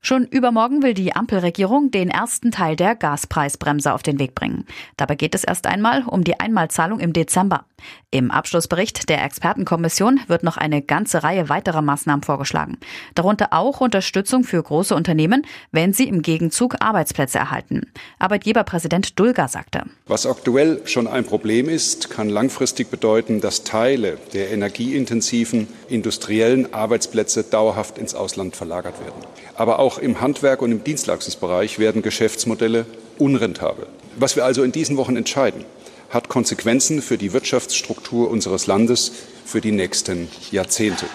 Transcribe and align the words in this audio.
Schon 0.00 0.26
übermorgen 0.26 0.82
will 0.82 0.94
die 0.94 1.14
Ampelregierung 1.14 1.90
den 1.90 2.08
ersten 2.08 2.52
Teil 2.52 2.76
der 2.76 2.94
Gaspreisbremse 2.94 3.92
auf 3.92 4.02
den 4.02 4.20
Weg 4.20 4.34
bringen. 4.34 4.64
Dabei 4.96 5.16
geht 5.16 5.34
es 5.34 5.42
erst 5.42 5.66
einmal 5.66 6.04
um 6.04 6.22
die 6.22 6.38
Einmalzahlung 6.38 7.00
im 7.00 7.12
Dezember. 7.12 7.64
Im 8.10 8.30
Abschlussbericht 8.30 9.08
der 9.08 9.22
Expertenkommission 9.24 10.20
wird 10.28 10.42
noch 10.42 10.56
eine 10.56 10.82
ganze 10.82 11.22
Reihe 11.24 11.48
weiterer 11.48 11.82
Maßnahmen 11.82 12.22
vorgeschlagen. 12.22 12.78
Darunter 13.14 13.48
auch 13.52 13.80
Unterstützung 13.80 14.44
für 14.44 14.62
große 14.62 14.94
Unternehmen, 14.94 15.44
wenn 15.72 15.92
sie 15.92 16.08
im 16.08 16.22
Gegenzug 16.22 16.76
Arbeitsplätze 16.80 17.38
erhalten. 17.38 17.82
Arbeitgeberpräsident 18.18 19.18
Dulger 19.18 19.48
sagte. 19.48 19.82
Was 20.06 20.26
aktuell 20.26 20.80
schon 20.86 21.06
ein 21.06 21.24
Problem 21.24 21.68
ist, 21.68 22.08
kann 22.08 22.28
langfristig 22.28 22.90
bedeuten, 22.90 23.40
dass 23.40 23.64
Teile 23.64 24.18
der 24.32 24.52
energieintensiven 24.52 25.66
industriellen 25.88 26.72
Arbeitsplätze 26.72 27.44
dauerhaft 27.44 27.98
ins 27.98 28.14
Ausland 28.14 28.56
verlagert 28.56 29.00
werden. 29.00 29.22
Aber 29.56 29.80
auch 29.80 29.87
im 29.96 30.20
Handwerk 30.20 30.60
und 30.60 30.72
im 30.72 30.84
Dienstleistungsbereich 30.84 31.78
werden 31.78 32.02
Geschäftsmodelle 32.02 32.84
unrentabel. 33.16 33.86
Was 34.16 34.36
wir 34.36 34.44
also 34.44 34.62
in 34.62 34.72
diesen 34.72 34.98
Wochen 34.98 35.16
entscheiden, 35.16 35.64
hat 36.10 36.28
Konsequenzen 36.28 37.00
für 37.00 37.16
die 37.16 37.32
Wirtschaftsstruktur 37.32 38.30
unseres 38.30 38.66
Landes 38.66 39.12
für 39.46 39.62
die 39.62 39.72
nächsten 39.72 40.28
Jahrzehnte. 40.50 41.06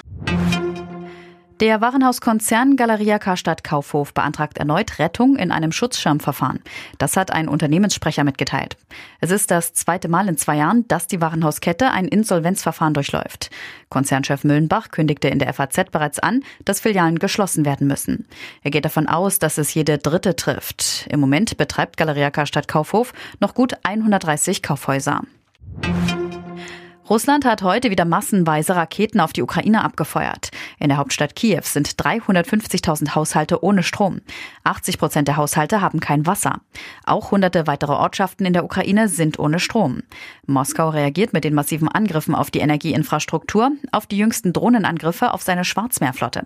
Der 1.63 1.80
Warenhauskonzern 1.80 2.76
Galeria 2.76 3.20
Karstadt 3.20 3.63
Kaufhof 3.63 4.13
beantragt 4.13 4.58
erneut 4.58 4.99
Rettung 4.99 5.38
in 5.38 5.49
einem 5.49 5.72
Schutzschirmverfahren. 5.72 6.59
Das 6.98 7.16
hat 7.16 7.31
ein 7.31 7.48
Unternehmenssprecher 7.48 8.26
mitgeteilt. 8.26 8.76
Es 9.22 9.31
ist 9.31 9.49
das 9.49 9.73
zweite 9.73 10.09
Mal 10.09 10.27
in 10.27 10.36
zwei 10.36 10.58
Jahren, 10.58 10.86
dass 10.89 11.08
die 11.08 11.22
Warenhauskette 11.22 11.89
ein 11.89 12.09
Insolvenzverfahren 12.09 12.94
durchläuft. 12.94 13.50
Konzernchef 13.88 14.44
Müllenbach 14.44 14.92
kündigte 14.92 15.30
in 15.30 15.39
der 15.39 15.53
FAZ 15.53 15.89
bereits 15.89 16.20
an, 16.20 16.44
dass 16.66 16.81
Filialen 16.81 17.17
geschlossen 17.17 17.64
werden 17.64 17.88
müssen. 17.88 18.27
Er 18.61 18.72
geht 18.72 18.83
davon 18.83 19.08
aus, 19.08 19.39
dass 19.39 19.58
es 19.58 19.73
jede 19.73 19.98
dritte 19.98 20.36
trifft. 20.36 21.08
Im 21.09 21.22
Moment 21.22 21.55
betreibt 21.55 21.95
Galeria 21.95 22.30
Karstadt 22.30 22.67
Kaufhof 22.67 23.14
noch 23.39 23.53
gut 23.53 23.73
130 23.83 24.64
Kaufhäuser. 24.64 25.22
Russland 27.09 27.44
hat 27.44 27.64
heute 27.64 27.90
wieder 27.92 28.06
massenweise 28.06 28.78
Raketen 28.78 29.20
auf 29.20 29.34
die 29.34 29.42
Ukraine 29.42 29.84
abgefeuert. 29.84 30.52
In 30.80 30.88
der 30.88 30.98
Hauptstadt 30.98 31.36
Kiew 31.36 31.64
sind 31.64 31.90
350.000 31.90 33.14
Haushalte 33.14 33.62
ohne 33.62 33.84
Strom. 33.84 34.22
80 34.64 35.00
Prozent 35.00 35.28
der 35.28 35.36
Haushalte 35.36 35.82
haben 35.82 36.00
kein 36.00 36.26
Wasser. 36.26 36.62
Auch 37.06 37.32
hunderte 37.32 37.68
weitere 37.68 37.92
Ortschaften 37.92 38.45
in 38.45 38.54
der 38.54 38.64
Ukraine 38.64 39.10
sind 39.10 39.38
ohne 39.38 39.60
Strom. 39.60 40.04
Moskau 40.48 40.90
reagiert 40.90 41.34
mit 41.34 41.44
den 41.44 41.54
massiven 41.54 41.90
Angriffen 41.90 42.36
auf 42.36 42.52
die 42.52 42.60
Energieinfrastruktur, 42.60 43.72
auf 43.92 44.08
die 44.08 44.17
jüngsten 44.17 44.54
Drohnenangriffe 44.54 45.34
auf 45.34 45.42
seine 45.42 45.66
Schwarzmeerflotte. 45.66 46.45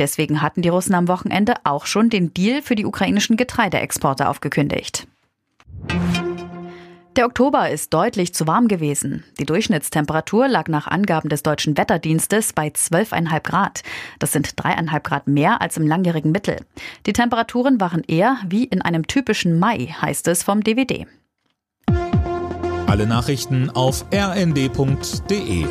Deswegen 0.00 0.42
hatten 0.42 0.62
die 0.62 0.68
Russen 0.68 0.94
am 0.94 1.06
Wochenende 1.06 1.54
auch 1.62 1.86
schon 1.86 2.10
den 2.10 2.34
Deal 2.34 2.60
für 2.62 2.74
die 2.74 2.86
ukrainischen 2.86 3.36
Getreideexporte 3.36 4.28
aufgekündigt. 4.28 5.06
Der 7.16 7.26
Oktober 7.26 7.68
ist 7.68 7.92
deutlich 7.92 8.32
zu 8.32 8.46
warm 8.46 8.68
gewesen. 8.68 9.22
Die 9.38 9.44
Durchschnittstemperatur 9.44 10.48
lag 10.48 10.68
nach 10.68 10.86
Angaben 10.86 11.28
des 11.28 11.42
deutschen 11.42 11.76
Wetterdienstes 11.76 12.54
bei 12.54 12.68
12,5 12.68 13.40
Grad. 13.42 13.82
Das 14.18 14.32
sind 14.32 14.54
dreieinhalb 14.56 15.04
Grad 15.04 15.26
mehr 15.28 15.60
als 15.60 15.76
im 15.76 15.86
langjährigen 15.86 16.32
Mittel. 16.32 16.56
Die 17.04 17.12
Temperaturen 17.12 17.80
waren 17.80 18.02
eher 18.06 18.38
wie 18.48 18.64
in 18.64 18.80
einem 18.80 19.06
typischen 19.06 19.58
Mai, 19.58 19.94
heißt 20.00 20.26
es 20.28 20.42
vom 20.42 20.64
DWD. 20.64 21.06
Alle 22.86 23.06
Nachrichten 23.06 23.68
auf 23.68 24.06
rnd.de 24.12 25.66